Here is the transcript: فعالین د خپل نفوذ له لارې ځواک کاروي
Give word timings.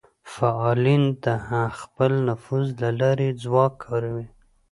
فعالین 0.35 1.03
د 1.23 1.25
خپل 1.79 2.11
نفوذ 2.27 2.67
له 2.81 2.89
لارې 2.99 3.29
ځواک 3.43 3.73
کاروي 3.83 4.27